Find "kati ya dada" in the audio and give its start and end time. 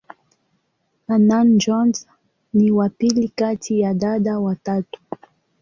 3.29-4.39